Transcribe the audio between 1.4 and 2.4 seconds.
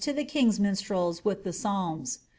the pshalms.